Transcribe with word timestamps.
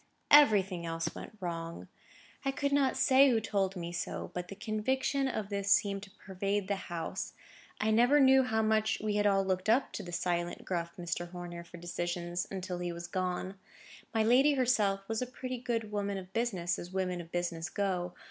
Everything 0.31 0.83
else 0.83 1.13
went 1.13 1.37
wrong. 1.39 1.87
I 2.43 2.49
could 2.49 2.71
not 2.71 2.97
say 2.97 3.29
who 3.29 3.39
told 3.39 3.75
me 3.75 3.91
so—but 3.91 4.47
the 4.47 4.55
conviction 4.55 5.27
of 5.27 5.49
this 5.49 5.71
seemed 5.71 6.01
to 6.01 6.09
pervade 6.25 6.67
the 6.67 6.75
house. 6.89 7.33
I 7.79 7.91
never 7.91 8.19
knew 8.19 8.41
how 8.41 8.63
much 8.63 8.99
we 8.99 9.17
had 9.17 9.27
all 9.27 9.45
looked 9.45 9.69
up 9.69 9.93
to 9.93 10.01
the 10.01 10.11
silent, 10.11 10.65
gruff 10.65 10.95
Mr. 10.97 11.29
Horner 11.29 11.63
for 11.63 11.77
decisions, 11.77 12.47
until 12.49 12.79
he 12.79 12.91
was 12.91 13.05
gone. 13.05 13.59
My 14.11 14.23
lady 14.23 14.55
herself 14.55 15.07
was 15.07 15.21
a 15.21 15.27
pretty 15.27 15.59
good 15.59 15.91
woman 15.91 16.17
of 16.17 16.33
business, 16.33 16.79
as 16.79 16.89
women 16.89 17.21
of 17.21 17.31
business 17.31 17.69
go. 17.69 18.15